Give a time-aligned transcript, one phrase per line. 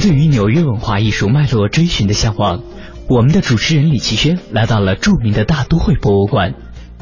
[0.00, 2.62] 对于纽约文化艺术脉络追寻的向往，
[3.08, 6.54] 我们的主持人李奇轩来到了著名的大都会博物馆。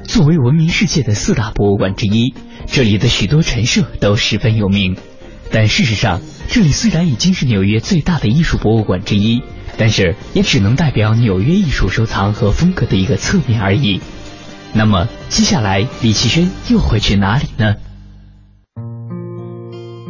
[0.03, 2.35] 作为闻名世界的四大博物馆之一，
[2.67, 4.97] 这里的许多陈设都十分有名。
[5.51, 9.43] 但事实上，这里虽然已经是纽约最大的艺术博物馆之一，
[9.79, 14.01] 但是也只能代表纽约艺术收藏和风格的一个侧面而已。
[14.73, 17.77] 那么，接下来李奇轩又会去哪里呢？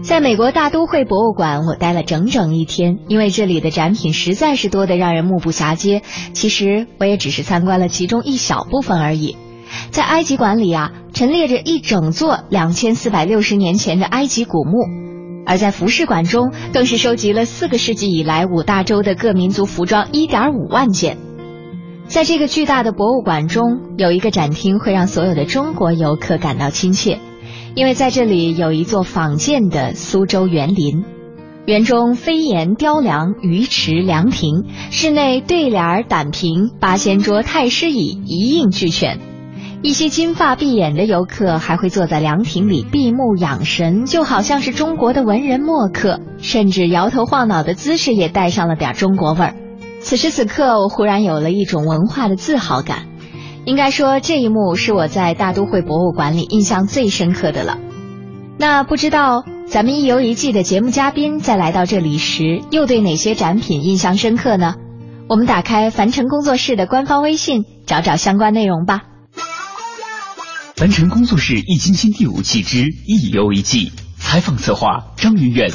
[0.05, 6.03] 在美国大都会博物馆，我待了整整一天，因为这里的展品实在是多得让人目不暇接。
[6.35, 9.35] 其实我也只是参观了其中一小部分而已。
[9.91, 14.85] 在埃及馆里啊，陈列着一整座两千四百六十年前的埃及古墓；
[15.47, 21.17] 而在服饰馆中，更是收集了四个世纪以来五大洲的各民族服装一点五万件。
[22.09, 23.65] 在这个巨大的博物馆中，
[23.97, 27.21] 有一个展厅会让所有的中国游客感到亲切。
[27.75, 31.05] 因为在这里有一座仿建的苏州园林，
[31.67, 39.19] 园中飞檐、雕梁、鱼池、凉亭，室内对联、胆瓶、八仙桌、太师椅一应俱全。
[39.83, 49.57] 一些金发碧眼的游客还会坐在凉亭里闭目养神，就好像是中国的文人墨客，甚至摇头晃脑的姿势也带上了点中国味儿。
[50.01, 53.07] 此时此刻，我忽然有了一种文化的自豪感。
[53.67, 57.79] 应该说，这一幕是我在大都会博物馆里印象最深刻的了。
[58.59, 64.75] 那不知道咱们一游一季的节目嘉宾在来到这里时，又对哪些展品印象深刻呢？
[65.29, 69.03] 我们打开凡尘工作室的官方微信，找找相关内容吧。
[70.77, 75.71] 凡尘工作室易筋经第五季之一游一季，采访策划张云远，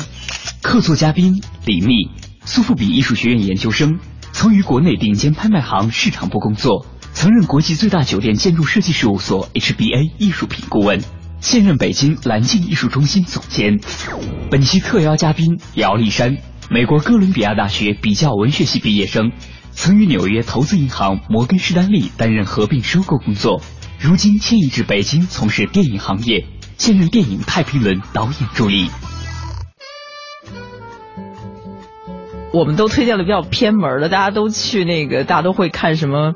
[0.62, 2.12] 客座嘉宾李密，
[2.46, 4.00] 苏富比艺术学院研究生，
[4.32, 6.86] 曾于国内顶尖拍卖行市场部工作。
[7.20, 11.02] 曾任国际最大酒店建筑设计事务所 HBA 艺术品顾问，
[11.42, 13.78] 现任北京蓝镜艺术中心总监。
[14.50, 16.38] 本期特邀嘉宾姚立山，
[16.70, 19.34] 美国哥伦比亚大学比较文学系毕业生，
[19.72, 23.62] 曾与纽约投资银行摩根士丹利担任合并收购工作，
[24.00, 26.46] 如今迁移至北京从事电影行业，
[26.78, 28.90] 现任电影《太平轮》导演助理。
[32.52, 36.34] 我们都推荐了比较偏门的，大家都去那个大家都会看什么？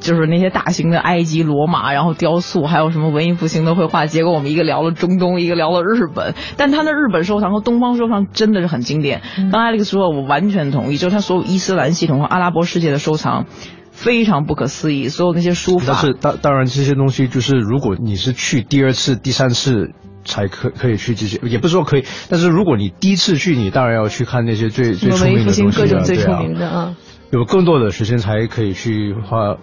[0.00, 4.06] 就是那些大型的埃及、罗马，然后雕塑，还有什么文艺复兴的绘画。
[4.06, 9.22] 结果我们一个聊了中东，一个聊了日本，但他的日本收藏和东方收藏真的是很经典。
[9.36, 13.46] 嗯刚才那个说，我完全同意，就是他所有伊斯兰系统和阿拉伯世界的收藏。
[13.90, 15.86] 非常不可思议，所有那些书法。
[15.88, 19.90] 但是当当然这些东西就是，如果你是去第二次、第三次
[20.24, 26.96] 才可可以去这些，也不是说可以，但是如果你第一次去，你当然要去看那些最最出名的东西、啊、各种最出名的啊。
[27.32, 29.56] 有更多的时间才可以去花。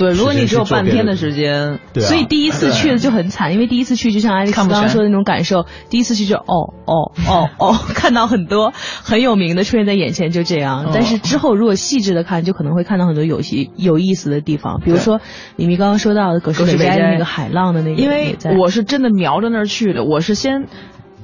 [0.00, 10.86] 对，如果你只有半天的时间，对、啊，所以第一次去的就很惨，因为第一次去就像爱丽丝刚刚说的那种感受，第一次去就哦哦哦哦， 看到很多很有名的出现在眼前，就这样。
[10.86, 15.20] 哦、但是之后如果细致的看，就可能会看到很多有些有意思的地方，比如说
[15.56, 20.66] 李明刚刚说到的葛饰北斋的那个海浪的那个，因为我是真的瞄着那儿去的，我是先，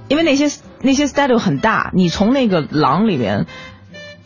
[0.09, 3.47] 因为那些那些 statue 很大，你从那个廊里面。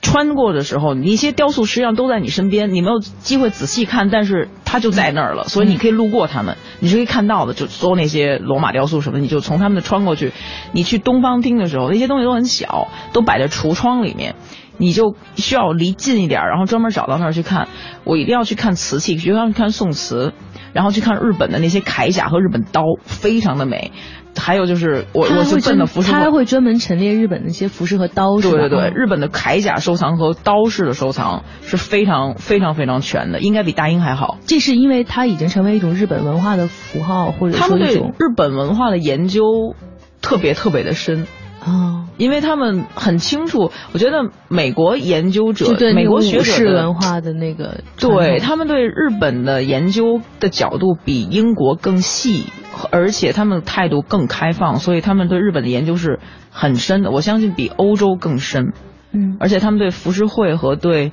[0.02, 7.52] 穿过的时候，你一些雕塑实际上都在你身边，你没有机会仔细看，但是它就在那儿了，所以你可以路过他们，你是可以看到的。
[7.52, 10.32] 就所有那些罗马雕塑什么，你就从他们的穿过去。
[10.72, 14.36] 你去东方厅的时候，那些东西都很小，都摆在橱窗里面，
[14.78, 17.68] 你就需要离近一点，然后专门找到那儿去看。
[18.04, 20.32] 我一定要去看瓷器，就要去看宋瓷。
[20.72, 23.92] 然后去看日本的那些铠甲和日本刀，非常的美。
[24.36, 34.38] 还有就是我我是奔的服饰，他还会专门陈列日本那些服饰和刀，对对对，日本的铠甲收藏和刀式的收藏是非常非常非常全的，应该比大英还好。
[34.46, 39.74] 这是因为它已经成为一种日本文化的符号，或者说一种日本文化的研究
[40.22, 41.26] 特别特别的深。
[41.60, 52.46] 啊，因为他们很清楚，我觉得美国研究者、美国学者文化的那个，对他们对日本的研究的角度比英国更细，
[52.90, 56.18] 而且他们态度更开放，所以他们对日本的研究是
[56.50, 57.10] 很深的。
[57.10, 58.72] 我相信比欧洲更深。
[59.12, 61.12] 嗯，而且他们对浮世绘和对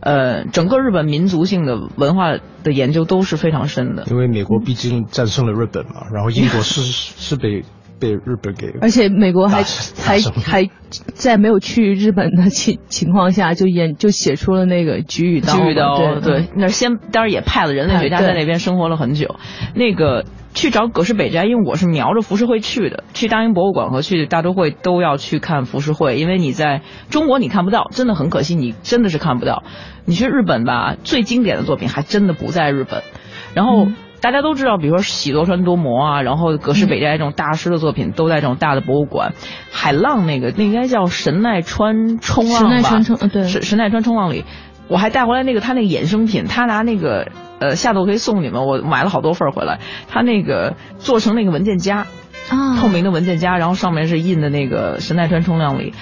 [0.00, 2.32] 呃整个日本民族性的文化
[2.64, 4.04] 的研究都是非常深的。
[4.10, 7.62] 因为美国毕竟战胜了日本嘛，然后英国是是被。
[8.04, 9.62] 被日本给，而且美国还
[9.96, 10.68] 还还
[11.14, 15.54] 在没有去日本的情情况下，就演就写出了那个菊与刀。
[15.54, 19.36] 菊与刀，对，那先当然也派了人类学家在那边生活了很久。
[19.74, 29.62] 那个去找葛饰北斋，因为我是瞄着浮世绘去的，去大英博物馆和去大都会都要去看浮世绘，因为你在中国你看不到，真的很可惜，你真的是看不到。
[30.04, 33.02] 你去日本吧，最经典的作品还真的不在日本，
[33.54, 33.88] 然后。
[34.24, 39.34] 大家都知道，比如说喜多川多摩啊，然后葛饰北斋这种大师的作品都在这种大的博物馆。
[39.70, 42.58] 海浪那个那应该叫神奈川冲浪吧？
[42.60, 44.46] 神奈川冲，对，神神奈川冲浪里，
[44.88, 47.28] 我还带回来那个他那个衍生品，他拿那个
[47.58, 49.80] 呃下次我可以送你们，我买了好多份回来。
[50.08, 52.06] 他那个做成那个文件夹。
[52.50, 55.94] 啊，透明的文件夹，然后上面是印的那个神奈川冲浪里，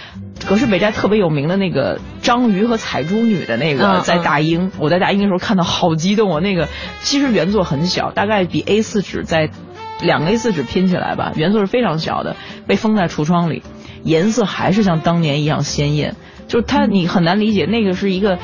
[0.46, 6.40] 葛饰北斋特别有名的那个章鱼和彩珠女的那个，在大英，我在大英的时候看到好激动啊！
[6.40, 6.68] 那个
[7.02, 9.50] 其实原作很小，大概比 A 四纸在
[10.00, 12.36] 两个 A 四纸拼起来吧，原作是非常小的，
[12.66, 13.62] 被封在橱窗里，
[14.02, 16.16] 颜色还是像当年一样鲜艳，
[16.48, 18.38] 就是它你很难理解那个是一个。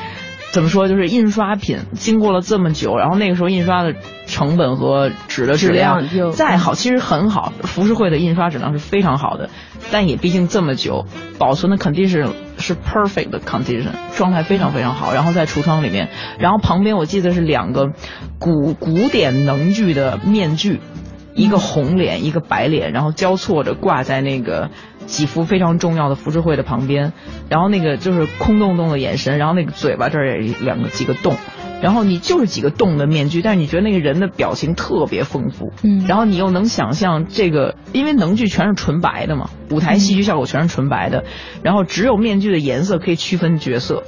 [0.51, 0.87] 怎么说？
[0.87, 3.93] 就是印刷品经过了这么久，然后那个时候印刷的
[4.25, 7.53] 成本和纸的质量再好，其实很好。
[7.61, 9.49] 浮世绘的印刷质量是非常好的，
[9.91, 11.05] 但也毕竟这么久，
[11.37, 15.13] 保存的 condition 是 perfect 的 condition，状态非常非常好。
[15.13, 16.09] 然后在橱窗里面，
[16.39, 17.91] 然后旁边我记得是两个
[18.39, 20.81] 古古典能剧的面具，
[21.35, 24.71] 一个红脸，一个白脸，然后交错着挂在那个。
[25.05, 27.13] 几幅非常重要的浮世绘的旁边，
[27.49, 31.35] 然后那个就是空洞洞的眼神，然后那个嘴巴这儿也两个几个洞，
[31.81, 41.23] 然后你就是几个洞的面具，但是你觉得那个人的表情特别丰富，嗯，然后你又能想象这个，因为能剧全是纯白的嘛，舞台戏剧效果全是纯白的，
[41.63, 44.03] 然后只有面具的颜色可以区分角色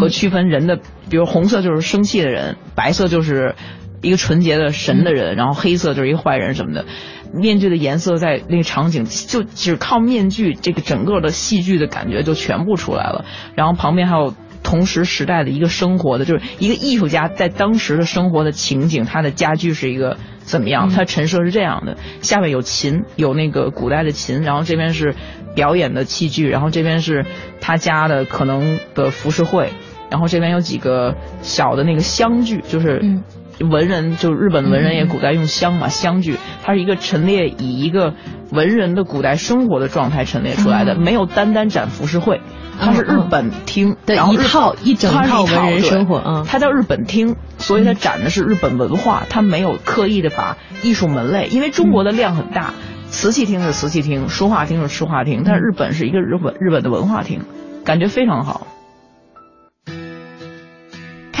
[0.00, 0.78] 和区分人的，
[1.08, 3.54] 比如红色就是生气的人，白色就是
[4.02, 6.84] 一个纯洁的神的人，然后黑色就是一个坏人什么的。
[7.32, 13.24] 面具的颜色在那个场景就只靠面具，这个整个的戏剧的感觉就全部出来了。
[13.54, 20.88] 然后旁边还有同时时代的一个生活的，就是一个艺术家在当时的生活的情景，他的家具是一个怎么样？
[20.88, 25.14] 他陈设是这样的：下面有琴，有那个古代的琴，然后这边是
[25.54, 27.24] 表演的器具，然后这边是
[27.60, 29.70] 他家的可能的服饰会，
[30.10, 33.20] 然后这边有几个小的那个香具，就是。
[33.60, 38.14] 文人就日本文人也古代用香嘛，香具，它是一个陈列以一个
[38.50, 42.40] 文人的古代生活的状态陈列出来的，没有单单展浮世绘，
[42.80, 52.72] 它是日本厅的一套一整套文人生活，嗯，它叫日本厅，所以它展的是日本文化，它没有刻意的把艺术门类，因为中国的量很大，
[53.08, 57.42] 瓷器厅是瓷器厅，书画厅是书画厅，但日本是一个日本日本的文化厅，
[57.84, 58.66] 感觉非常好。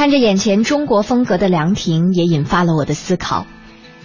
[0.00, 3.46] 看着眼前中国风格的凉亭，也引发了我的思考。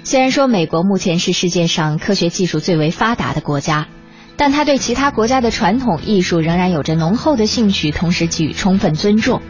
[0.04, 3.88] 虽然说美国目前是世界上科学技术最为发达的国家，
[4.36, 9.42] 但他对其他国家的传统艺术仍然有着浓厚的兴趣，同时给予充分尊重。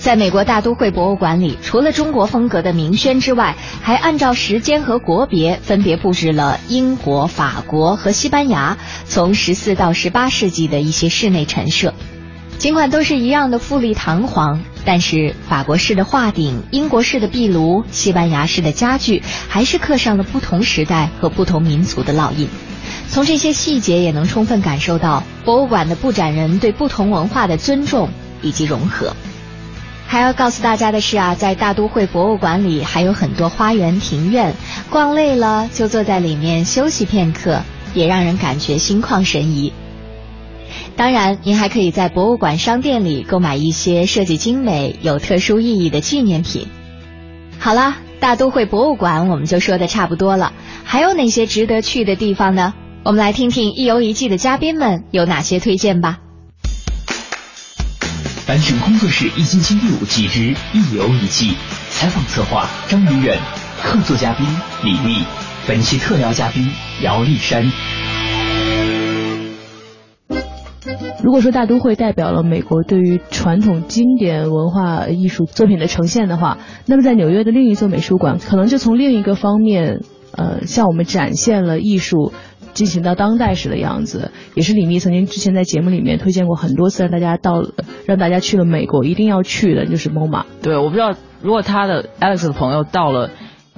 [0.00, 11.94] 在美国大都会博物馆里，除了中国风格的名轩之外，还按照时间和国别分别布置了英国、法国和西班牙从十四到十八世纪的一些室内陈设。
[12.58, 22.48] 尽管都是一样的富丽堂皇，但是法国式的画顶、英国式的壁炉、西班牙式的家具，还是刻上了不同时代和不同民族的烙印。
[23.08, 28.08] 从这些细节也能充分感受到博物馆的布展人对不同文化的尊重
[28.42, 29.14] 以及融合。
[30.06, 34.54] 还要告诉大家的是啊，在大都会博物馆里还有很多花园庭院，
[34.90, 37.62] 逛累了就坐在里面休息片刻，
[37.94, 39.72] 也让人感觉心旷神怡。
[40.96, 46.68] 当然，您还可以在博物馆商店里购买一些设计精美、有特殊意义的纪念品。
[47.58, 50.52] 好了，大都会博物馆我们就说的差不多了，
[50.84, 52.74] 还有哪些值得去的地方呢？
[53.04, 56.18] 我们来听听一游一季的嘉宾们有哪些推荐吧。
[58.46, 61.54] 凡尘工作室一星期第五季之一游一季，
[61.90, 63.38] 采访策划张云远。
[63.82, 64.46] 客座嘉宾
[64.82, 65.22] 李密，
[65.66, 66.70] 本期特邀嘉宾
[67.02, 67.70] 姚丽珊。
[71.24, 80.00] 如果说大都会代表了美国对于传统经典文化艺术作品的呈现的话，那么在纽约的另一座美术馆，可能就从另一个方面，
[80.36, 82.34] 呃，向我们展现了艺术
[82.74, 84.32] 进行到当代时的样子。
[84.54, 87.62] 也是李密曾经之前在节目里面推荐过很多次，让大家到，
[88.04, 90.44] 让大家去了美国一定要去的，就是 MoMA。
[90.60, 93.30] 对，我不知道如果他的 Alex 的朋友到了。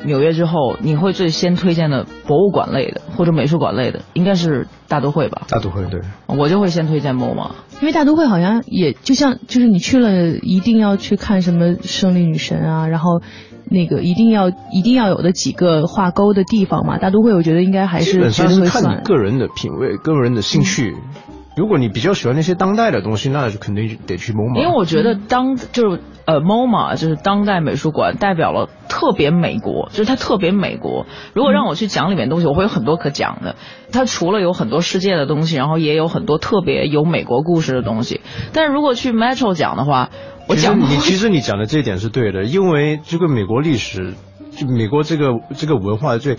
[0.05, 5.43] 纽约之后，你会最先推荐的博物馆类的或者美术馆类的，应该是大都会吧？
[5.49, 7.51] 大都会对，我就会先推荐 MoMA，
[7.81, 13.23] 因为大都会好像也就像就是你去了一定要去看什么胜利女神啊，然后
[13.71, 16.99] 那个一定要一定要有的几个画勾的地方嘛。
[16.99, 20.95] 大都会我觉得应该还是基本上是看你个人的品味、个人的兴趣。
[21.57, 24.61] 如果你比较喜欢那些当代的东西，那就肯定得去 MoMA。
[24.61, 31.07] 因为我觉得当就是呃 MoMA 就是当代美术馆，代表了特别美国，就是它特别美国。
[31.33, 33.57] 如果让我去讲里面东西，我会有很多可讲的。
[33.91, 38.21] 它除了有很多世界的东西，然后也有很多特别有美国故事的东西。
[38.53, 40.11] 但是如果去 Metro 讲的话，
[40.49, 44.13] 我讲你其实你讲的这一点是对的，因为这个美国历史，
[44.51, 46.37] 就美国这个这个文化最，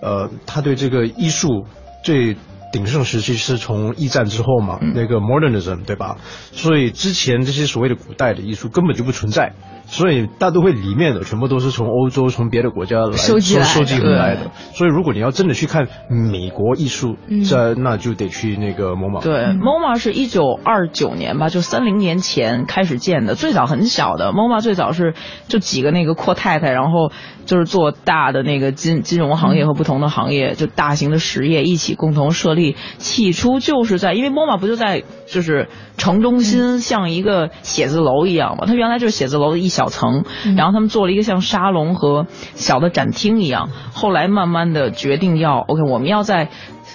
[0.00, 1.66] 呃，他对这个艺术
[2.04, 2.36] 最。
[2.72, 6.18] 鼎盛时期是从一战之后嘛，那个 modernism 对吧？
[6.52, 9.54] 所以之前这些所谓的古代的艺术根本就不存在。
[9.90, 14.52] 所以大都会里面的全部都是从欧洲、从别的国家来收集收集回来的。
[14.72, 19.20] 所以如果你要真的去看美国艺术，这那就得去那个 MoMA。
[19.20, 25.14] 对，MoMA 是一九二九年吧，就三零年前开始建的，最早很小的 MoMA 最早是
[25.48, 27.10] 就几个那个阔太太，然后
[27.44, 32.76] 就是做大的那个金金融行业和不同的行业，就大型的实业一起共同设立。
[32.98, 35.66] 起初就是在因为 MoMA 不就在就是
[35.96, 39.79] 城中心，像一个写字楼一样嘛，它原来就是写字楼的一小。
[39.80, 40.24] 小层，
[40.58, 43.70] 然后他们做了一个像沙龙和小的展厅一样。
[43.94, 46.50] 后来慢慢的决定要，OK，我们要在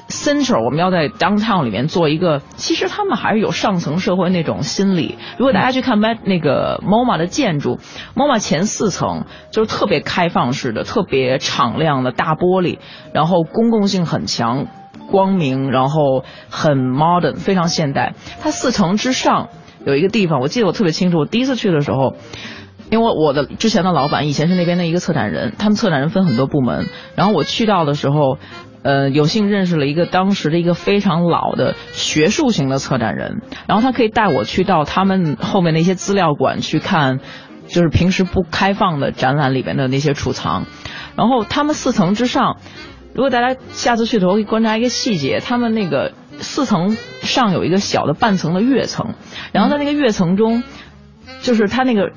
[0.08, 2.44] Central，我们要在 Downtown 里面做一个。
[2.58, 5.18] 其实他们还是有上层社会那种心理。
[5.40, 7.80] 如果大家去看那个 MoMA 的建筑
[8.16, 12.78] ，MoMA 前四层就是特别开放式的、特别敞亮的大玻璃，
[13.14, 14.68] 然后公共性很强、
[15.10, 18.14] 光明，然后很 modern，非常现代。
[18.42, 19.50] 它四层之上
[19.88, 21.18] 有一个地方，我记得我特别清楚。
[21.18, 22.14] 我第一次去的时候。
[22.96, 28.38] 因为我的之前的老板以前是那边的一个策展人，他们策展人分很多部门，然后我去到的时候，
[28.84, 37.20] 呃，有幸认识了一个当时的一个非常老的学术型的策展人，然后他可以带我去到他们后面那些资料馆去看，
[37.68, 40.66] 就是平时不开放的展览里边的那些储藏，
[41.18, 42.60] 然后他们四层之上，
[43.14, 49.16] 如果大家下次去的时候可以观察一个细节，他们那个四层上有一个小的半层的跃层，
[49.52, 50.64] 然后在那个跃层中，
[51.42, 52.12] 就是他那个。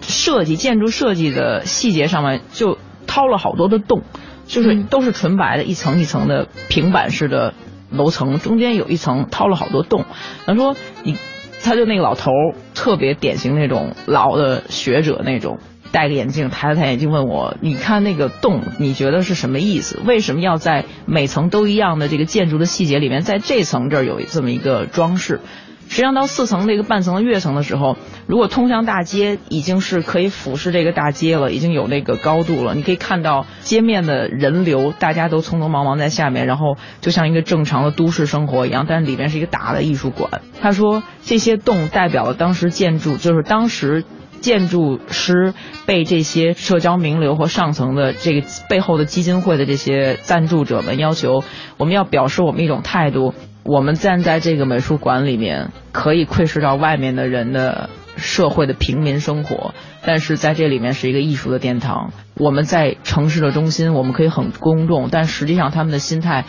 [0.00, 4.02] 设计建筑设计的细节上面就掏了好多的洞，
[4.46, 7.54] 就是都是纯白的，一层一层的平板式的
[7.90, 10.04] 楼层，中间有一层掏了好多洞。
[10.46, 11.16] 他说你，
[11.62, 12.30] 他就那个老头
[12.74, 15.58] 特别典型那种老的学者那种，
[15.92, 20.00] 戴个眼镜，抬了抬眼镜问我，你看那个洞，你觉得是什么意思？
[20.04, 25.40] 为什么要在每层都一样的这个建筑的细节里面，在这层这儿有这么一个装饰？
[25.88, 32.74] 实际上到四层那个半层的跃层的时候，如果通向大街，已经是可以俯视这个大街了，已经有那个高度了。
[32.74, 38.86] 你可以看到街面的人流，大家都匆匆忙忙在下面，然后就像一个正常的都市生活一样。
[38.88, 40.42] 但是里面是一个大的艺术馆。
[40.60, 44.04] 他说这些洞代表了当时建筑，就是当时
[44.40, 45.54] 建筑师
[45.86, 51.44] 被这些社交名流和上层的这个背后的基金会的这些赞助者们要求，
[51.76, 53.32] 我们要表示我们一种态度。
[53.64, 62.12] 我们站在这个美术馆里面，可以窥视到外面的人的社会的平民生活，但是在这里面是一个艺术的殿堂。
[62.36, 66.44] 我们在城市的中心，我们可以很公众，但实际上他们的心态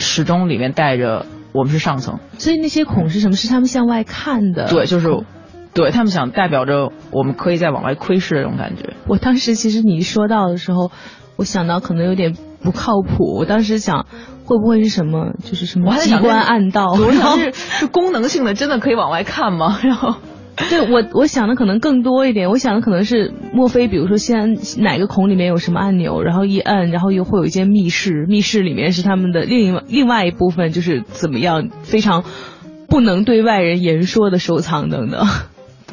[0.00, 2.18] 始终里面带着我们是上层。
[2.38, 3.36] 所以那些孔是什么？
[3.36, 4.66] 是他们向外看的？
[4.66, 5.08] 对，就是，
[5.72, 8.94] 对他们想代表着我们可以再往外窥视这种感觉。
[9.06, 10.90] 我当时其实你一说到的时候，
[11.36, 13.36] 我想到可能有点不靠谱。
[13.38, 14.06] 我当时想。
[14.44, 15.32] 会不会是什么？
[15.42, 16.92] 就是什么机关暗道？
[16.92, 19.78] 我想 是是功能性的，真的可以往外看吗？
[19.82, 20.14] 然后，
[20.70, 22.48] 对我我想的可能更多一点。
[22.50, 32.24] 我想的可能是，莫非比如说，现在哪个孔里面有什么按钮，然后一按，然后又会有一间密室，密室里面是他们的另另外一部分，就是怎么样非常
[32.88, 35.26] 不能对外人言说的收藏等等。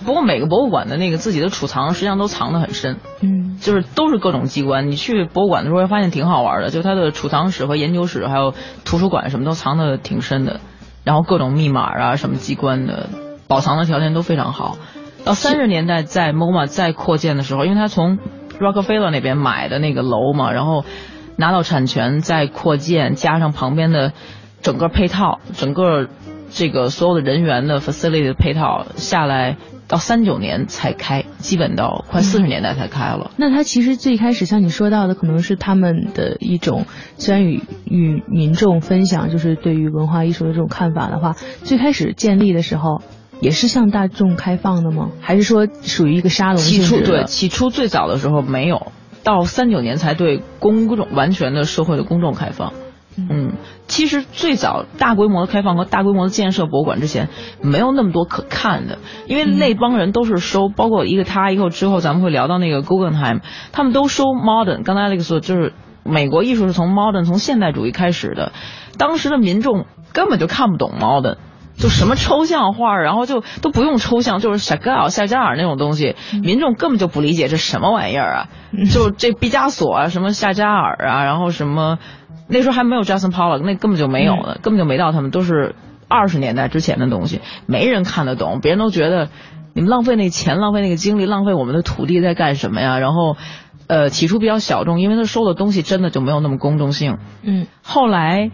[0.05, 4.89] 不过每个博物馆的那个自己的储藏实际上都藏得很深，嗯，就是都是各种机关。
[4.89, 8.53] 你去博物馆的时候会发现挺好玩的，就它的储藏室和研究室还有
[8.85, 10.59] 图书馆什么都藏得挺深的，
[11.03, 13.09] 然后各种密码啊什么机关的
[13.47, 14.77] 保藏的条件都非常好。
[15.23, 18.17] 到三十年代在 MoMA 再扩建的时候，因为它从
[18.59, 20.83] Rockefeller 那边买的那个楼嘛，然后
[21.35, 24.13] 拿到产权再扩建，加上旁边的
[24.61, 26.07] 整个配套，整个
[26.49, 29.57] 这个所有的人员的 facility 的配套下来。
[29.91, 33.31] 到三九年才开，基本到快四十年代才开了。
[33.35, 36.85] 那它其实最开始像你说到的，可能是他们的一种，
[37.17, 43.01] 虽然与与民众分享，就是对于文化艺术的这种看法的话，最开始建立的时候
[43.41, 45.09] 也是向大众开放的吗？
[45.19, 48.93] 还是说属于一个沙龙起初对，起初最早的时候没有，
[49.25, 52.71] 到三九年才对公众完全的社会的公众开放。
[53.17, 57.27] 嗯，其实最早大规模的开放和大规模的建设博物馆之前，
[57.61, 63.41] 没有那么多可看的，因为那帮人都是收，包括一个他，以后之后咱们会聊到那个 Guggenheim，
[63.73, 64.83] 他们都收 modern。
[64.83, 68.53] 刚才 Alex 说就是美国艺术是从 modern 从现代主义开始的，
[68.97, 71.35] 当时的民众根本就看不懂 modern，
[71.75, 78.49] 就什么抽象画，然后就都不用抽象，就是夏加尔夏加尔那种东西，民众根本就不理解这什么玩意儿啊，
[78.89, 81.99] 就这毕加索啊，什么夏加尔啊，然后什么。
[82.51, 85.75] 那时候还没有 Jackson Pollock，那根本就没有的，根本就没到他们，都是
[86.07, 89.29] 二十年代之前的东西，没人看得懂，别人都觉得
[89.73, 92.99] 你们浪费那钱，浪费那个精力，浪费我们的土地在干什么呀？
[92.99, 93.37] 然后，
[93.87, 97.17] 呃，起初比较小众，因为他收的东西真的就没有那么公众性。
[97.41, 97.67] 嗯。
[97.81, 98.51] 后来，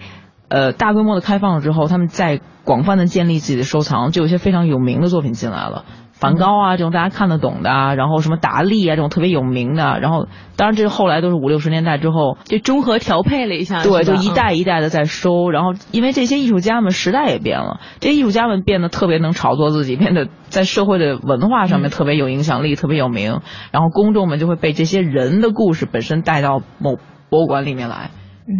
[0.50, 5.86] 呃，大规模的开放了之后，他们在广泛的建立自己的收藏，就有些非常有名的作品进来了。
[6.12, 10.26] 梵高啊，这种大家看得懂的，然后什么达利啊，这种特别有名的，然后
[10.56, 26.96] 当然这后来都是五六十年代之后就综合调配了一下，对，就一代一代的在收，然后因为这些艺术家们时代也变了，这些艺术家们变得特别能炒作自己，变得在社会的文化上面特别有影响力，特别有名，然后公众们就会被这些人的故事本身带到某
[27.30, 28.10] 博物馆里面来，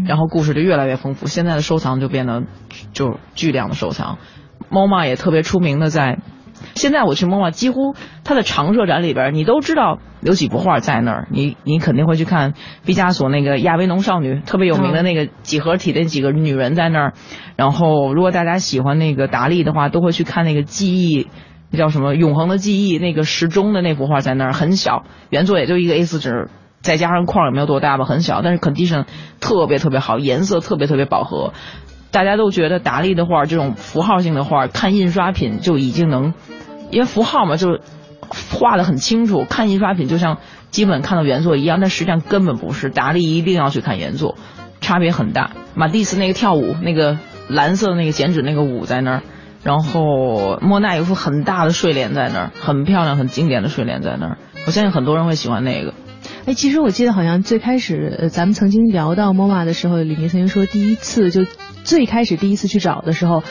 [0.06, 2.44] 然后故事就越来越丰富，现在的收藏就变得
[2.94, 4.18] 就巨量的收藏
[4.70, 6.20] ，MoMA 也特别出名的在。
[6.74, 11.28] 现在我去 MoMA，几乎它的常设展里边，你都知道有几幅画在那儿。
[11.32, 17.14] 你你肯定会去看毕加索那个亚维农少女，特别有名的那个几何体的几个女人在那儿。
[17.56, 21.28] 然后，如果大家喜欢那个达利的话，都会去看那个记忆，
[21.70, 26.50] 那叫什么永恒的记忆，那个时钟的那幅画在那儿，很小，原作也就一个 A4 纸，
[26.88, 29.04] 再加上框也没有多大吧，很小，但是 condition
[29.42, 31.52] 特别特别好，颜色特别特别饱和。
[32.12, 36.34] 大家都觉得达利的画这种符号性的画，看印刷品就已经能，
[36.90, 37.80] 因为符号嘛，就
[38.54, 39.44] 画的很清楚。
[39.44, 40.38] 看印刷品就像
[40.72, 42.90] 基本看到原作一样，但实际上根本不是。
[42.90, 44.38] 达利一定要去看原作，
[44.80, 45.52] 差别很大。
[45.76, 47.18] 马蒂斯那个跳舞，那个
[47.50, 49.24] 蓝色的那个剪纸那个舞在那儿，
[49.62, 54.38] 然后莫奈有幅很大的睡莲在那儿，很漂亮、很经典的睡莲在那儿。
[54.66, 55.94] 我相信很多人会喜欢那个。
[56.46, 61.46] 哎，其实我记得好像最开始咱们曾经聊到 MoMA 的时候，李明曾经说第一次就。
[61.84, 63.44] 最开始第一次去找的时候，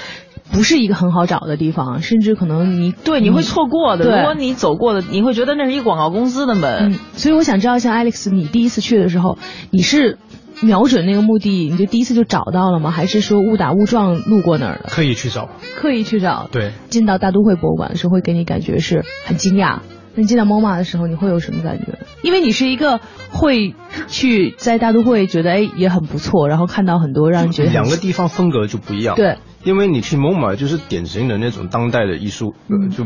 [0.52, 4.04] 不是一个很好找的地方，甚至可能你对你会错过的。
[4.04, 6.92] 如果你走过的，你会觉得那是一个广告公司的门。
[6.92, 9.38] 嗯，所以我想知道，像 Alex，你第一次去的时候，
[9.70, 10.18] 你是
[10.60, 12.90] 瞄准那个目的，你就第一次就找到了吗？
[12.90, 14.90] 还是说误打误撞路过那儿的？
[14.90, 16.46] 刻意去找，刻意去找。
[16.52, 19.78] 对，进到大都会博物馆的时候，会给你感觉是很惊讶。
[20.16, 21.98] 那你进到 MoMA 的时候，你会有什么感觉？
[22.22, 23.00] 因为你是一个
[23.30, 23.74] 会
[24.08, 29.14] 去在大都会觉得哎也很不错，然后看到很多让人觉得两个地方风格就不一样。
[29.14, 29.36] 对。
[29.66, 32.54] 因为你去蒙马就是典型的那种当代的艺术，
[32.96, 33.04] 就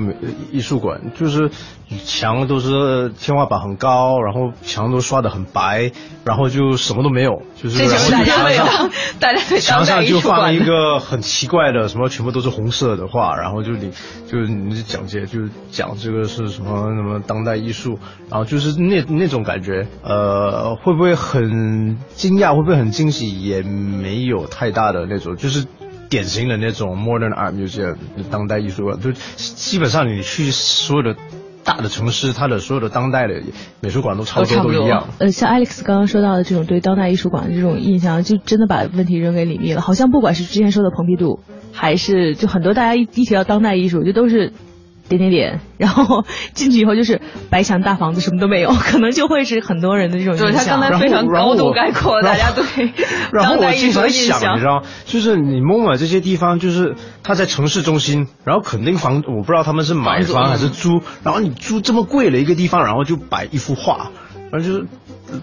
[0.52, 1.50] 艺术馆，就是
[2.04, 5.90] 墙都是天花板很高，然后墙都刷的很白，
[6.22, 13.90] 然后就什么都没有，就是这就是大家大家墙上 就放了一个很奇怪的什么，全部都是红色的画，然后就你
[14.26, 25.66] 就是你讲解就讲这个是什么什么当代艺术，然后就是那那种感觉，呃，会不会很惊讶，会不会很惊喜，也没有太大的那种，就是。
[26.10, 27.96] 典型的那种 modern art museum
[28.30, 31.16] 当代艺术馆，就基本上你去所有的
[31.64, 33.40] 大的城市，它的所有的当代的
[33.80, 35.06] 美术馆都差不多都一样。
[35.18, 39.80] 呃，像 Alex 刚刚说到的这种对当代艺术馆的这种印象，就真的把问题扔给李密了。
[39.80, 41.40] 好像不管是之前说的蓬皮杜，
[41.72, 44.52] 还是就很多大家一一提到当代艺术，就都是。
[45.10, 47.20] 点点点，然后进去以后就是
[47.50, 50.46] 白墙大房子，什么都没有， 可能就会是很多人的这种印象。
[50.52, 52.64] 对他刚才非常高度概括大家对
[53.32, 64.10] 然后我经常想，你知道，就是你蒙马这些地方，就是他在城市中心，然后肯定房，我不知道他们是买房还是租，然后你租这么贵的一个地方，然后就摆一幅画，
[64.50, 64.86] 然后就是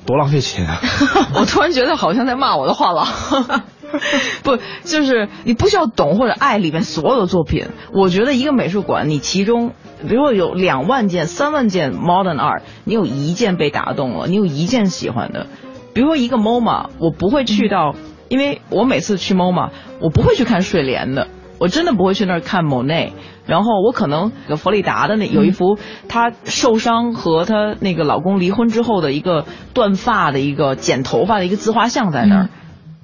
[0.06, 0.80] 多浪费钱啊！
[1.36, 3.08] 我突然觉得好像在骂我的画廊。
[4.43, 7.67] 不，就是你不需要懂或者爱里面所有的作品。
[7.93, 9.71] 我觉得一个美术馆，你其中，
[10.08, 15.47] 比如说有两万件、三万件 modern art，你有一件被打动了，你有一件喜欢的。
[15.93, 17.95] 比如说一个 MoMA，我不会去到，
[18.30, 19.69] 因为我每次去 MoMA，
[20.00, 21.28] 我不会去看睡莲的，
[21.60, 23.12] 我真的不会去那儿看 Monet。
[23.47, 25.78] 然后我可能佛罗里达的那有一幅
[26.10, 32.50] 她受伤和她那个老公离婚之后的一个断发的一个剪头发的一个自画像在那儿，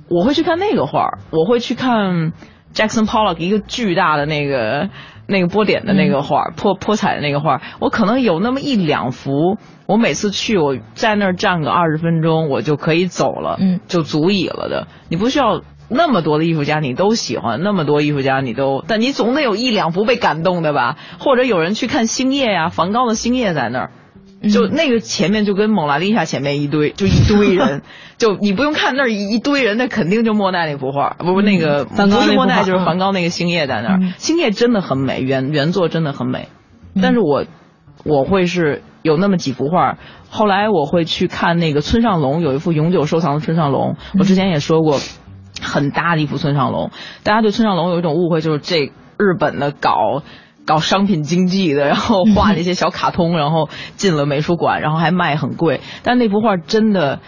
[0.09, 2.33] 我会去看那个画儿，我会去看
[2.73, 4.89] Jackson Pollock 一个巨大的那个
[5.27, 15.61] 那个波点的那个画儿，泼泼彩的那个画儿，我可能有那么一两幅，我每次去我在那儿站个二十分钟，我就可以走了，嗯就足以了的，你不需要。
[15.89, 20.95] 那么多的艺术家你都喜欢，那么多艺术家你都，但你总得有一两幅被感动的吧？
[21.19, 23.91] 或者有人去看星夜呀、梵高的星夜在那儿，
[24.49, 27.81] 就那个前面就跟蒙娜丽莎前面一堆， 就一堆人，
[28.17, 34.13] 就你不用看那儿一一堆人，那肯定就莫奈那幅画，不不那个梵高不是莫奈就是梵高那个星夜在那儿，嗯。
[34.17, 36.49] 星夜真的很美，原原作真的很美，
[37.01, 37.45] 但是我
[38.03, 39.97] 我会是有那么几幅画，
[40.29, 44.99] 后来我会去看那个村上隆有一幅永久收藏的村上隆，我之前也说过，
[45.61, 46.91] 很大的一幅村上隆，
[47.23, 50.21] 大家对村上隆有一种误会，就是这日本的搞。
[50.65, 55.81] 搞商品经济的，然后画那些小卡通，然后进了美术馆，然后还卖很贵。
[56.03, 57.19] 但那幅画真的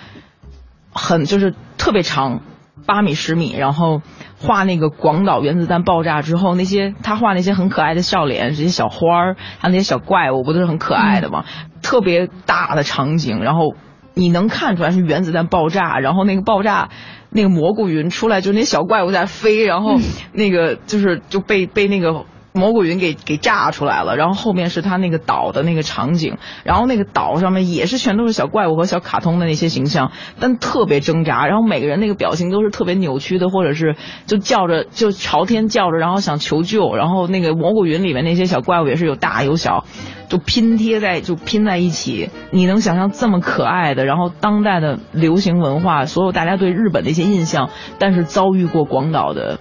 [0.93, 2.41] 很就是特别长，
[2.85, 4.01] 八米十米，然后
[4.39, 11.45] 画那个广岛原子弹爆炸之后，那些他画那些很可爱的笑脸，这些小花儿，还有那些小怪物，不都是很可爱的吗？
[11.81, 13.75] 特别大的场景，然后
[14.13, 16.89] 你能看出来是原子弹爆炸，然后那个爆炸。
[17.31, 19.97] 那个蘑菇云出来，就那小怪物在飞，然后
[20.31, 22.23] 那个就是就被被那个
[22.55, 39.83] 蘑菇云给给炸出来了，然后后面是他那个岛的那个场景，然后那个岛上面也是全都是小怪物和小卡通的那些形象，但特别挣扎，然后每个人那个表情都是特别扭曲的，或者是就叫着就朝天叫着，然后想求救，然后那个蘑菇云里面那些小怪物也是有大有小，
[40.29, 49.59] 就拼贴在就拼在一起，你能想象这么可爱的，然后当代的流行文化，所有大家对日本的一些印象，但是遭遇过广岛的。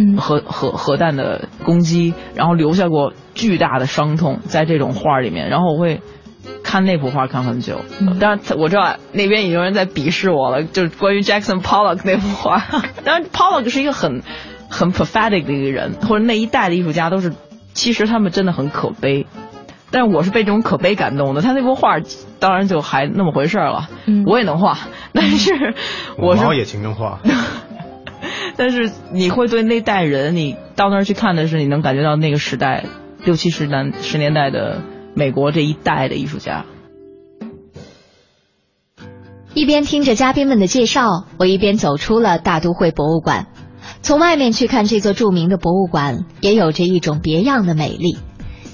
[0.00, 6.00] 嗯核核核弹的攻击，然后留下过巨大的伤痛，在这种画里面，然后我会
[6.64, 7.82] 看那幅画看很久。
[8.18, 12.64] 当然我知道那边已经有人在鄙视我了，就是关于 Jackson Pollock 那幅画。
[13.04, 14.22] 当然 Pollock 是一个很
[14.70, 17.34] 很 prophetic 的一个人，或者那一代的艺术家都是，
[17.74, 19.26] 其实他们真的很可悲。
[19.92, 21.96] 但是我是被这种可悲感动的，他那幅画
[22.38, 24.78] 当然就还那么回事了，嗯我也能画，
[25.12, 25.52] 但是
[26.16, 27.18] 我是猫也挺能画。
[28.56, 32.84] 但是你会对那代人，你到那儿去看的是，你能感觉到那个时代
[33.24, 34.82] 六七十年十年代的
[35.14, 36.64] 美国这一代的艺术家。
[39.52, 43.48] 一边听着嘉宾们的介绍，我一边走出了大都会博物馆。
[44.02, 48.16] 从外面去看这座著名的博物馆，也有着一种别样的美丽。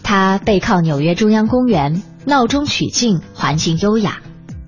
[0.02, 4.18] 它背靠纽约中央公园，闹中取静，环境优雅。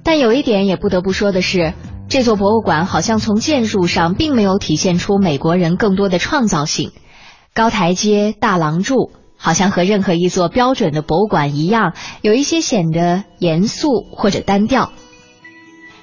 [0.03, 1.75] 但有一点也不得不说的是，
[2.09, 6.93] 这座博物馆好像从建筑上并没有体现出美国人更多的创造性。
[7.55, 11.93] 高台阶、大廊柱，好像和任何一座标准的博物馆一样，
[12.23, 14.91] 有一些显得严肃或者单调。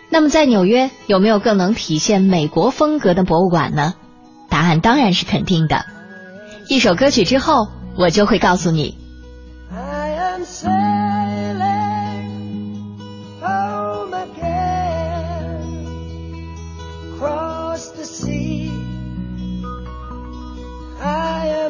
[0.10, 3.96] 那么在纽约有没有更能体现美国风格的博物馆呢？
[4.48, 5.86] 答案当然是肯定的。
[6.70, 9.05] 一首歌曲之后，我就会告诉你。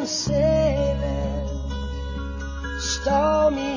[0.07, 1.47] Sailing
[2.79, 3.74] stormy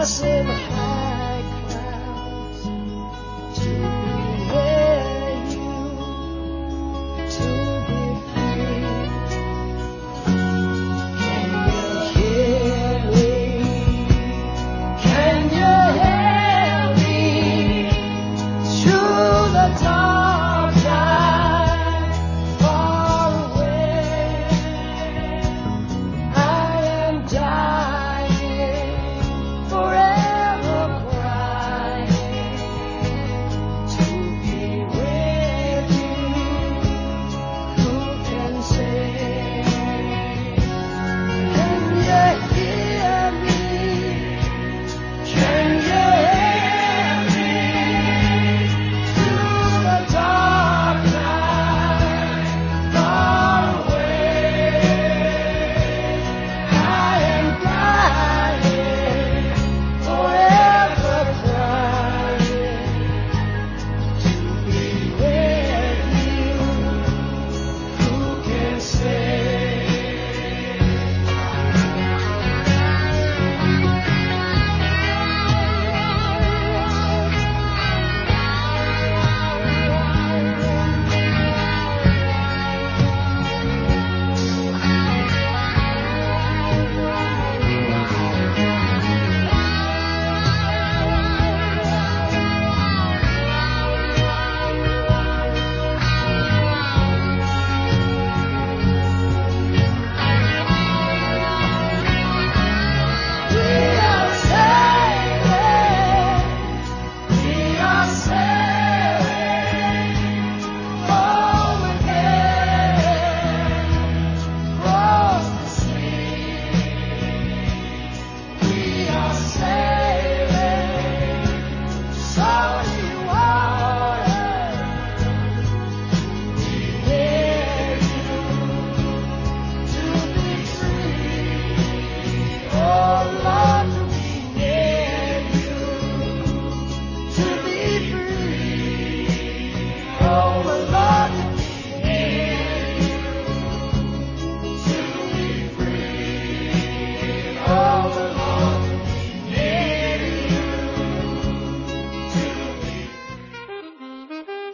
[0.00, 1.19] pass him high.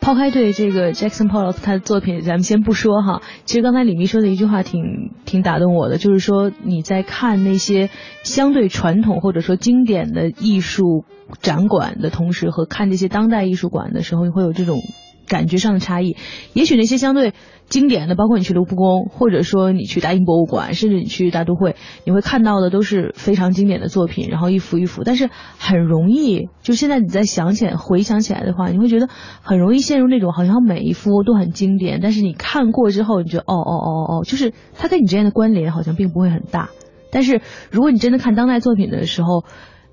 [0.07, 3.23] 抛开对这个 Jackson Pollock 他的作品，咱们先不说哈。
[3.45, 7.91] 其实刚才李密说的一句话挺挺打动我的，就是说你在看那些
[8.23, 11.05] 相对传统或者说经典的艺术
[11.41, 14.79] 展馆的同时，和看这些当代艺术馆的时候，你会有这种
[15.27, 16.17] 感觉上的差异。
[16.53, 17.35] 也许那些相对
[17.69, 25.03] 经典的，包括你去卢浮宫，或者说你去大英博物馆，甚至你去大都会，你会看到的都是非常经典的作品，然后一幅一幅。
[25.05, 29.09] 但是很容易，就现在你再想起来、回想起来的话，你会觉得
[29.43, 36.71] 很容易陷入那种好像每一幅都很经典，但是你看过之后，你觉得哦哦哦哦，就是它跟你之间的关联好像并不会很大。
[37.11, 39.45] 但是如果你真的看当代作品的时候，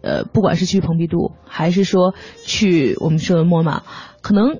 [0.02, 2.14] 呃，不管是去蓬皮杜，还是说
[2.46, 3.84] 去我们说的莫马，
[4.22, 4.58] 可能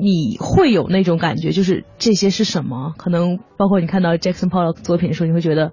[0.00, 2.94] 你会有那种感觉，就是这些是什么？
[2.96, 5.72] 可能包括你看到 Jackson Pollock 作品的时候，你会觉得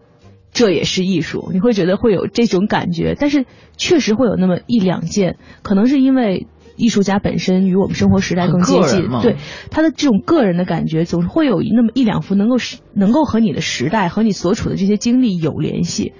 [0.51, 3.15] 这也是艺术，你会觉得会有这种感觉。
[3.19, 3.45] 但是
[3.77, 9.37] 确实会有那么一两件，可能是因为艺术家本身与我们生活时代更接近对
[9.69, 16.13] 他的这种个人的感觉，总是会有那么一两幅能够是能够和你的时代和你所处的这些经历有联系。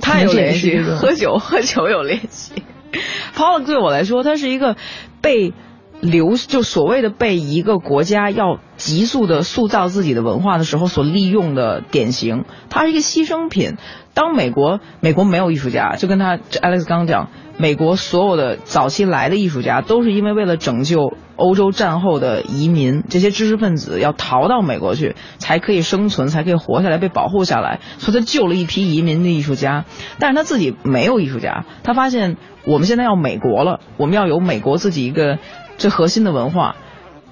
[0.00, 2.54] 他有联系，喝酒喝酒有联系。
[3.34, 4.76] Pollock 对我来说，他是一个
[5.20, 5.52] 被
[6.00, 12.44] 流就所谓的被一个国家要急速的塑造自己的文化的时候所利用的典型。
[12.70, 13.76] 他是一个牺牲品。
[14.14, 29.84] 当美国美国没有艺术家，就跟他 Alex 刚刚讲，美国所有的早期来的艺术家都是因为为了拯救欧洲战后的移民，这些知识分子要逃到美国去，才可以生存，才可以活下来，被保护下来，所以他救了一批移民的艺术家。
[30.18, 35.38] 但是他自己没有艺术家，他发现我们现在要美国了，我们要有美国自己一个
[35.78, 36.76] 最核心的文化。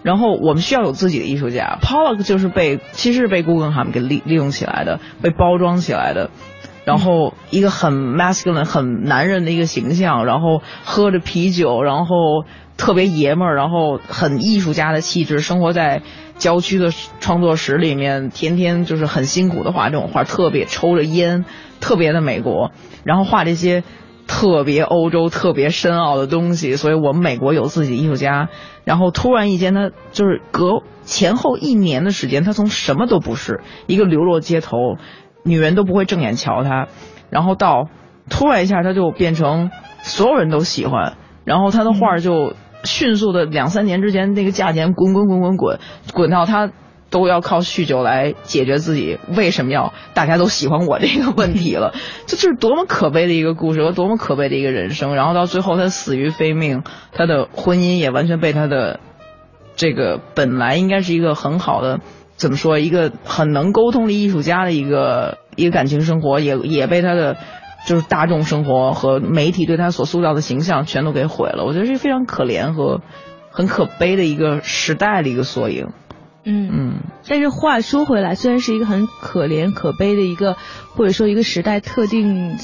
[0.03, 6.31] 然后我们需要有自己的艺术家，Pollock 就是被其实是被 Guggenheim 给利利用起来的，被包装起来的。
[6.85, 12.45] 然后一个很 masculine、很男人的一个形象，然后喝着啤酒，然后
[12.77, 16.03] 特别爷们儿，然后很艺术家的气质，生活在
[16.39, 21.45] 郊区的创作室里面，天天就是很辛苦的画这种画，特别抽着烟，
[21.81, 22.71] 特别的美国，
[23.03, 23.83] 然后画这些
[24.27, 26.77] 特别欧洲、特别深奥的东西。
[26.77, 28.49] 所以我们美国有自己的艺术家，
[28.85, 34.77] 然后突然一间，他就是隔前后一年的时间，他从什么都不是一个流落街头。
[35.49, 36.89] 女人都不会正眼瞧他，
[37.31, 37.89] 然后到
[38.29, 41.13] 突然一下他就变成所有人都喜欢，
[41.45, 45.79] 然后他的画就迅速的两三年之间那个价钱滚滚滚滚滚
[46.13, 46.73] 滚到他
[47.11, 51.95] 都要靠酗酒来解决自己为什么要大家都喜欢我这个问题了，
[52.27, 59.01] 这就是多么可悲的一个故事和多么可悲的一个人生，然后到最后他死于非命，他的婚姻也完全被他的
[59.77, 62.01] 这个本来应该是一个很好的。
[62.37, 62.79] 怎么说？
[62.79, 67.39] 一个很能沟通的艺术家的一个一个感情生活，也也被他的
[67.87, 71.65] 就是大众生活和媒体对他所塑造的形象全都给毁了。
[71.65, 73.01] 我觉得是非常可怜和
[73.51, 75.93] 很可悲的一个时代的一个缩影。
[76.47, 76.71] 嗯。
[76.73, 76.95] 嗯，
[77.29, 80.57] 但是话说回来，虽然是一个很可怜可悲的一个，
[80.95, 82.57] 或者说一个时代特定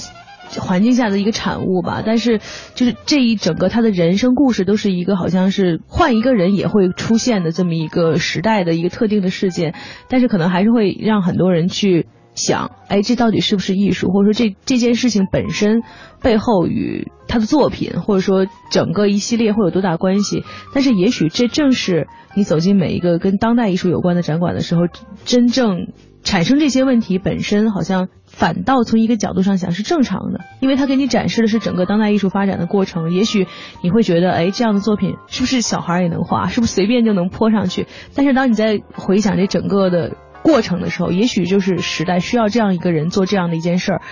[0.61, 2.41] 环境下的一个产物吧，但是
[2.75, 9.75] 就是这一整个他的人生故事都是一个好像是换一个人也会出现的这么一个时代的一个特定的事件，
[10.09, 15.83] 但是可能还是会让很多人去想，哎，这到底是不是艺术，或者说这这件事情本身
[16.23, 20.45] 背后与他的作品，或者说整个一系列会有多大关系？
[20.75, 24.83] 但是也许这正是你走进每一个跟当代艺术有关的展馆的时候，
[25.25, 25.89] 真正
[26.23, 33.13] 产生这些问题本身，好像反倒从一个角度上想是正常的，因为他给你展示的是整个当代艺术发展的过程。
[33.13, 33.47] 也许
[33.83, 36.49] 你会觉得，哎，这样的作品是不是小孩也能画？
[36.49, 37.87] 是不是随便就能泼上去？
[38.15, 44.03] 但是当你在回想这整个的过程的时候，也许就是时代需要这样一个人做这样的一件事儿。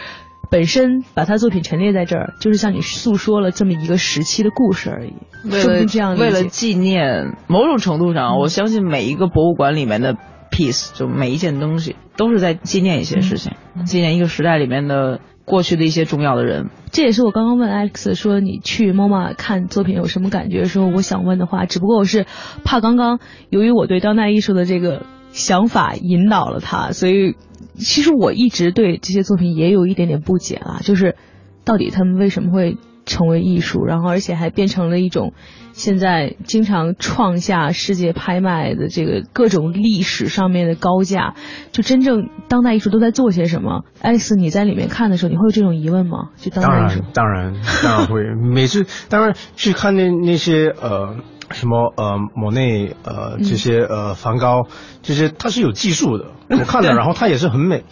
[0.51, 5.15] 本身把他作品陈列在这儿，就是向你诉说了这么一个时期的故事而已。
[5.45, 10.17] 为了这样为了纪念，某种程度上，我相信每一个博物馆里面的
[10.51, 13.53] piece，就每一件东西，都是在纪念一些事情，
[13.85, 16.69] 纪念一个时代里面的过去的一些重要的人。
[16.91, 21.65] 这也是我刚刚问 Alex 说你去 MoMA 看作品有什么感觉的时候，我想问的话。
[21.65, 22.27] 只不过我是
[22.65, 27.37] 怕刚刚由于我对当代艺术的这个想法引导了他，所以
[27.77, 31.17] 其实我一直对这些作品也有一点点不解啊，就是
[31.65, 35.33] 到底他们为什么会成为艺术，然后而且还变成了一种
[35.73, 41.35] 现在经常创下世界拍卖的这个各种历史上面的高价，
[41.73, 46.31] 就真正当代艺术都在做些什么？Alex，你在里面看的时候，你会有这种疑问吗？
[46.37, 48.23] 就当代艺术然，当然，当然会。
[48.35, 51.17] 每次当然去看那那些呃
[51.51, 54.67] 什么呃莫内呃这些呃梵高
[55.03, 56.27] 这些，它是有技术的。
[56.49, 57.85] 我看了， 然后它也是很美。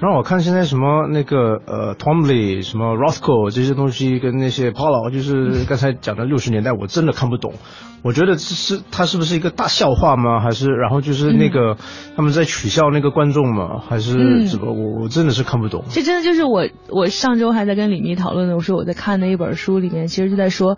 [0.00, 7.54] 然后我看现在什么那个呃 Tomley 什么 Rothko 这些东西跟那些 Paul 就是刚才讲的六十年代，我真的看不懂。
[8.02, 10.40] 我觉得这是它是不是一个大笑话吗？
[10.40, 11.76] 还是然后就是那个、
[12.14, 13.80] 他们在取笑那个观众吗？
[13.88, 14.70] 还是嗯怎么？
[14.72, 15.84] 我我真的是看不懂。
[15.88, 20.76] 这真的就是我，我上周还在跟李密讨论的，我说我在看的一本书里面，其实就在说，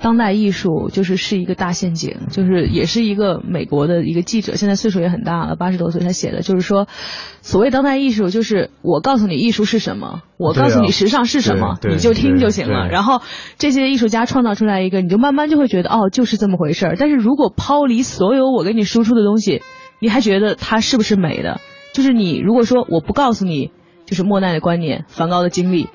[0.00, 6.86] 当代艺术就是是一个大陷阱，就是也是一个美国的一个记者，现在岁数也很大了，八十多岁，他写的就是说，
[7.42, 12.88] 所谓当代艺术就是我告诉你艺术是什么，我告诉你时尚是什么，你就听就行了。
[12.88, 13.22] 然后
[13.58, 16.96] 这些艺术家创造出来一个，你就慢慢就会觉得哦，就是这么回事儿。
[16.96, 19.62] 但是如果抛离所有我给你输出的东西，
[20.00, 21.60] 你还觉得它是不是美的？
[21.92, 23.72] 就是你如果说我不告诉你，
[24.06, 25.88] 就是莫奈的观念、梵高的经历，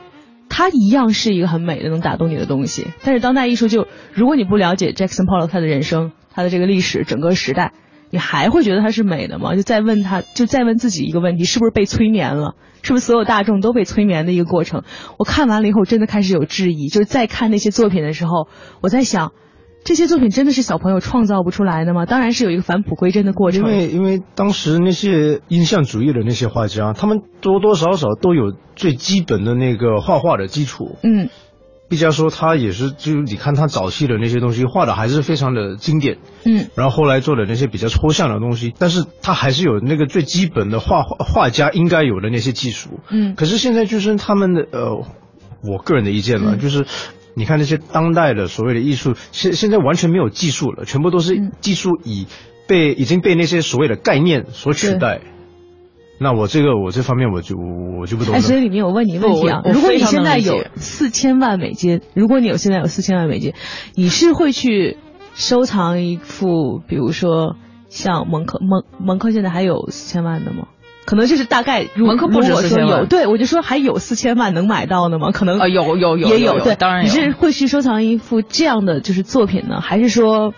[0.55, 2.85] 它一样是一个很美的能打动你的东西。
[3.03, 7.73] 但是当代艺术就，如果你不了解 Jackson Pollock 他的人生、他的这个历史、整个时代，
[8.11, 9.55] 你还会觉得他是美的吗？
[9.55, 12.53] 就再问他，就再问自己一个问题：是不是被催眠了？
[12.83, 14.83] 是不是所有大众都被催眠的一个过程？
[15.17, 16.87] 我看完了以后，真的开始有质疑。
[16.87, 18.47] 就是在看那些作品的时候，
[18.79, 19.31] 我在想，
[19.83, 22.05] 这些作品真的是小朋友创造不出来的吗？
[22.05, 23.61] 当然是有一个返璞归真的过程。
[23.61, 30.97] 因为因为当时那些印象主义的那些画家，他们多多少少都有最基本的那个画画的基础。
[31.03, 31.29] 嗯，
[31.89, 36.17] 毕加索他也是，就是你看他早期的那些东西画的还是非常的经典。
[36.45, 43.01] 嗯，然后后来做的那些比较抽象的东西，但是他还是有那个最基本的画画画家应该有的那些技术。
[43.09, 44.95] 嗯可是现在就是他们的呃，
[45.61, 46.85] 我个人的意见嘛，嗯就是
[47.35, 52.27] 你看那些当代的所谓的艺术，现现在完全没有技术了，全部都是嗯技术已
[52.67, 55.21] 被已经被那些所谓的概念所取代。
[56.19, 58.37] 那我这个我这方面我就我就不懂了。
[58.37, 63.53] 哎，所以里面我问你一个问题啊，如果你现在有四千万美金，如果你有现在有四千万美金，
[63.95, 64.97] 你是会去
[65.33, 67.57] 收藏一幅，比如说
[67.89, 70.67] 像蒙克蒙蒙克现在还有四千万的吗？
[71.05, 75.31] 可能就是大概如蒙克不说4000万有，对我就说还有四千万能买到的吗？
[75.31, 80.53] 可能啊有有有也有有对，当然有你是会去收藏一幅这样的就是作品呢，还是说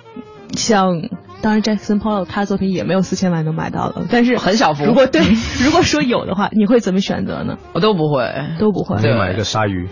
[0.55, 1.01] 像？
[1.41, 5.21] 当然，Jackson Pollock 他的作品也没有四千万能买到的，但是很小幅如果对，
[5.63, 7.57] 如果说有的话，你会怎么选择呢？
[7.73, 8.33] 我都不会。
[8.57, 8.99] 都不会。
[8.99, 9.87] 再买一个鲨鱼，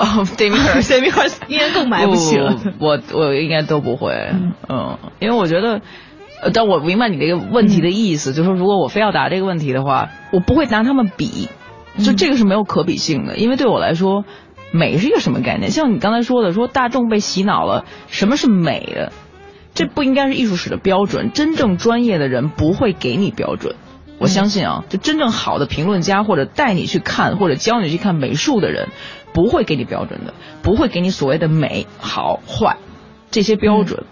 [0.00, 2.56] 哦，对面儿对面儿应该更买不起了。
[2.80, 4.32] 我我应该都不会，
[4.68, 5.82] 嗯，因为我觉得。
[6.42, 11.48] 呃，但我明白你这个问题的意思，就是说，如果我非要答这个问题的话，我不会拿他们比，
[11.98, 14.24] 就这个是没有可比性的，因为对我来说，
[14.72, 15.70] 美是一个什么概念？
[15.70, 19.12] 像你刚才说的，说大众被洗脑了，什么是美的？
[19.72, 23.76] 这不应该是艺术史的标准，真正专业的人不会给你标准。
[24.18, 28.88] 我相信啊，就真正好的评论家或者带你去看或者教你去看美术的人，
[29.32, 32.76] 不会给你标准的，不会给你所谓的美好坏
[33.30, 34.04] 这些标准，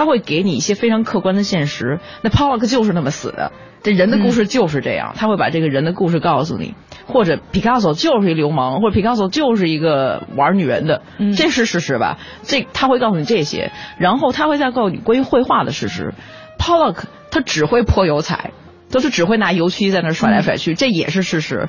[0.00, 2.00] 他会给你一些非常客观的现实。
[2.22, 6.74] 那 Pollock 就是那么死的，这人的故事就是这样，他会把这个人的故事告诉你。
[7.06, 12.16] 或者 Picasso 就是一流氓，或者 Picasso 就是一个玩女人的，嗯这是事实吧？
[12.44, 16.14] 这他会告诉你这些，然后他会再告诉你关于绘画的事实。
[16.58, 18.52] Pollock 他只会泼油彩，
[18.90, 21.68] 都是只会拿油漆在那甩来甩去，这也是事实。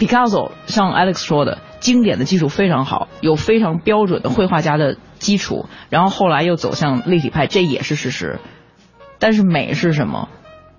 [0.00, 8.40] Picasso 像 Alex 说的，经典的基础非常好，有非常标准的绘画家的基础，然后后来又走向立体派，这也是事实。
[9.18, 10.30] 但是美是什么？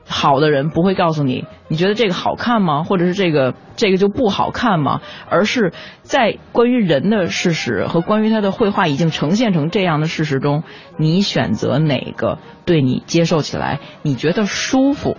[0.08, 2.84] 好的人不会告诉你，你觉得这个好看吗？
[2.84, 5.02] 或者是这个这个就不好看吗？
[5.30, 10.64] 而是在关于人的事实和关于他的绘画已经呈现成这样的事实中，
[10.98, 15.16] 你选择哪个对你接受起来，你觉得舒服，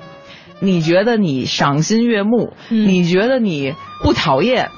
[0.62, 4.70] 你觉得你赏心悦目，嗯你觉得你不讨厌，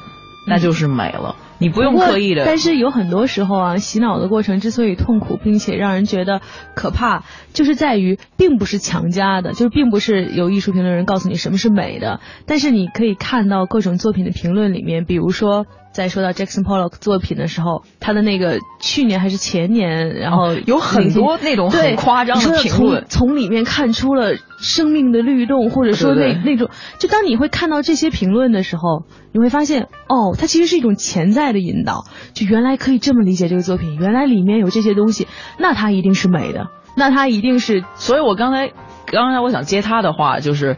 [0.49, 1.37] 那就是美了。
[1.59, 6.41] 你不用刻意的，但是有很多时候啊，洗脑的过程之所以痛苦，并且让人觉得
[6.74, 7.22] 可怕，
[7.53, 15.66] 就是在于并不是强加的，就是并不是有艺术评论人告诉你什么是美的，但是你可以看到各种作品的评论里面，比如说。
[15.95, 23.05] 在说到 Jackson Pollock 作品的时候，他的那个去年还是前年，然后、哦有很多那种很夸张的评论。
[23.09, 26.68] 从从里面看出了生命的律动，或者说那那种，
[26.99, 35.28] 就当你会看到这些评论的时候，你会发现，哦，它其实是一种潜在的引导，就原来可以这么理解这个作品，原来里面有这些东西，
[35.59, 36.66] 那它一定是美的，
[36.97, 38.72] 那它一定是所以我刚才
[39.07, 40.76] 刚才我想接他的话，就是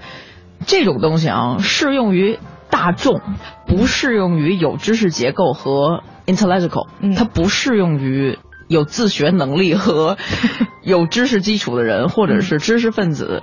[0.66, 2.38] 这种东西啊，适用于
[2.76, 3.22] 大众，
[3.66, 10.18] 不适用于有知识结构和 intellectual，、嗯它不适用于有自学能力和
[10.84, 13.42] 有知识基础的人，或者是知识分子。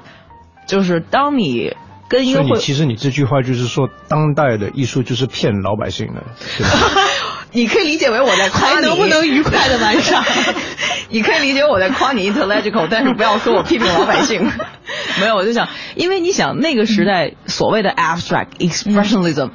[0.68, 1.76] 就是当你
[2.22, 6.24] 所以你其实你这句话就是说，当代的艺术就是骗老百姓的，
[6.58, 7.02] 对吧？
[7.52, 10.24] 你可以理解为我在夸你，还能不能愉快的玩耍？
[11.10, 14.52] 你可以理解我在夸你 intellectual，但是不要说我批评老百姓。
[15.22, 19.50] 没有，我就想，因为你想那个时代所谓的 abstract expressionism。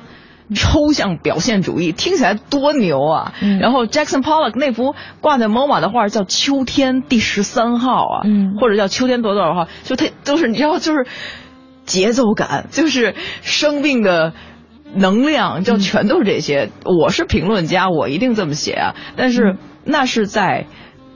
[0.55, 3.35] 抽象表现主义听起来多牛啊！
[3.43, 11.07] 嗯然后 Jackson Pollock 那幅挂在 MoMA 的画叫《秋天第十三号》啊，嗯或者叫《秋天多多少号》，就它都是你知道，就是
[11.89, 14.35] 节奏感，就是生命的
[14.95, 16.71] 能量，就全都是这些。
[16.85, 18.95] 我是评论家，我一定这么写啊。
[19.17, 20.67] 但是那是在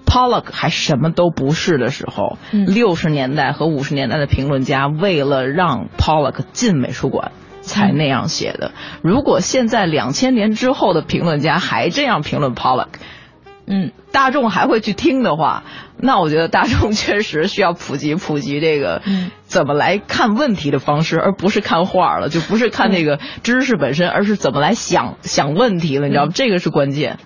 [0.04, 7.30] Pollock 还什么都不是的时候，嗯六十年代和五十年代的评论家为了让 Pollock 进美术馆。
[7.64, 8.72] 才那样写的。
[9.04, 12.88] 如果现在两千年之后的评论家还这样评论 Pollock，
[13.72, 15.64] 嗯，大众还会去听的话，
[15.96, 26.32] 那我觉得大众确实需要普及普及这个嗯怎么来看问题的方式，而不是看画了，就不是看那个知识本身，而是怎么来想想问题了，你知道吗？
[26.34, 27.18] 这个是关键。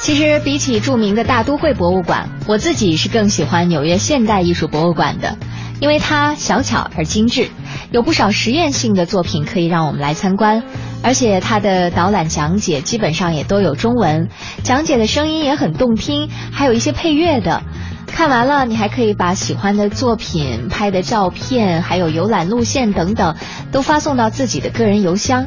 [0.00, 5.36] 其实比起著名的大都会博物馆，我自己是更喜欢纽约现代艺术博物馆的，
[5.78, 7.48] 因为它小巧而精致，
[7.92, 10.62] 有不少实验性的作品可以让我们来参观，
[11.02, 14.30] 而且它的导览讲解基本上也都有中文，
[14.62, 17.62] 讲解的声音也很动听，还有一些配乐的。
[18.06, 23.36] 看完了，你还可以把喜欢的作品、拍的照片，还有游览路线等等，
[23.70, 25.46] 都发送到自己的个人邮箱。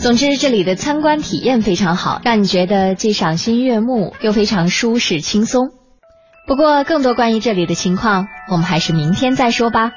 [0.00, 5.70] 总之，这里的参观体验非常好，让你觉得既赏心悦目，又非常舒适轻松。
[6.46, 9.90] 不过，更多关于这里的情况，我们还是明天再说吧。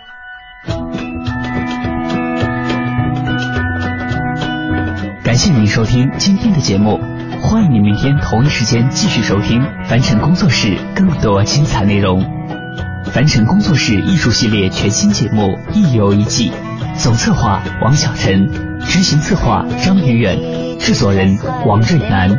[5.24, 7.00] 感谢您收听今天的节目，
[7.40, 12.26] 欢迎您明天同一时间继续收听凡尘工作室更多精彩内容。
[13.06, 15.44] 凡尘工作室艺术系列全新节目
[15.74, 16.52] 《一游一季》，
[16.98, 18.48] 总策划王小晨，
[18.88, 20.38] 执行策划张予远，
[20.80, 22.30] 制作人王瑞南。